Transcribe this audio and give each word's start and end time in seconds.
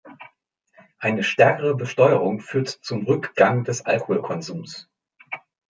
Eine 0.97 1.21
stärkere 1.21 1.75
Besteuerung 1.75 2.39
führt 2.39 2.69
zum 2.69 3.05
Rückgang 3.05 3.63
des 3.65 3.85
Alkoholkonsums. 3.85 4.89